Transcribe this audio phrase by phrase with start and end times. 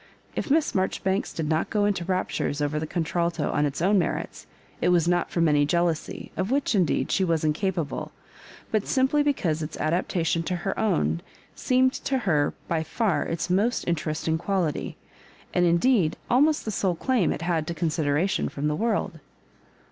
[0.35, 4.47] If Miss Marjoribanks did not go into raptures over the contraltoon its own merits,
[4.81, 8.11] it was not from any jealousy, of which, indeed, she was incapable,
[8.71, 11.21] but simply because its adaptation to her own
[11.53, 14.97] seemed to her by far its most interesting quality,
[15.53, 19.19] and indeed almost the sole claim it had to con sideration from the world.